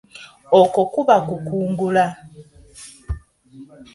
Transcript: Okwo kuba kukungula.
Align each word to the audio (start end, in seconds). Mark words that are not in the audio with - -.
Okwo 0.59 0.81
kuba 0.93 1.15
kukungula. 1.27 2.05